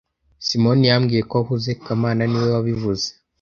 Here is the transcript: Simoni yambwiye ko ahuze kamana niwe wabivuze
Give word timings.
Simoni 0.45 0.85
yambwiye 0.91 1.21
ko 1.29 1.35
ahuze 1.41 1.71
kamana 1.83 2.21
niwe 2.25 2.47
wabivuze 2.55 3.07